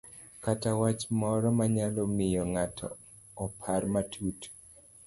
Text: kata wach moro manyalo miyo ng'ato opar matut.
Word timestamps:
kata 0.43 0.69
wach 0.81 1.03
moro 1.19 1.47
manyalo 1.57 2.03
miyo 2.15 2.43
ng'ato 2.53 2.87
opar 3.43 3.81
matut. 3.93 4.39